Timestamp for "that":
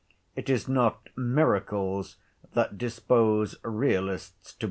2.53-2.75